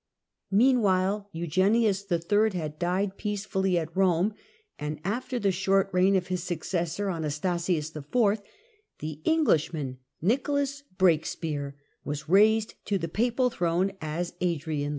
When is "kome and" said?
3.93-4.99